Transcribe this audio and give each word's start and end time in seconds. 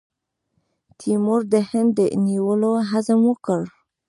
تیمور 0.99 1.41
د 1.53 1.55
هند 1.69 1.89
د 1.99 1.99
نیولو 2.25 2.71
عزم 2.91 3.19
وکړ. 3.29 3.61